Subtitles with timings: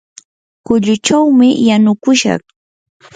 [0.65, 2.43] kuchullachawmi yanukushaq.